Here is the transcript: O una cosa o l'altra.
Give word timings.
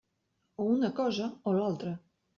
O 0.63 0.65
una 0.77 0.91
cosa 1.01 1.29
o 1.53 1.57
l'altra. 1.59 1.97